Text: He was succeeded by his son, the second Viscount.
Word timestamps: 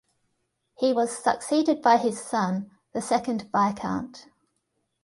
He 0.79 0.93
was 0.93 1.15
succeeded 1.15 1.79
by 1.83 1.97
his 1.97 2.19
son, 2.19 2.71
the 2.91 3.03
second 3.03 3.51
Viscount. 3.53 4.29